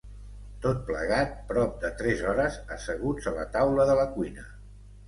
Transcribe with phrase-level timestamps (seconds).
[0.63, 4.53] Tot plegat, prop de tres hores asseguts a la taula de la cuina.